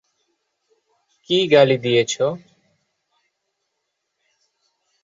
[1.29, 2.25] কী গালি দিয়েছো?